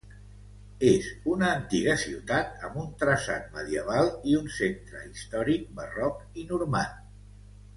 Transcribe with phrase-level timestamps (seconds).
[0.91, 6.99] És una antiga ciutat amb un traçat medieval i un centre històric Barroc i Normand.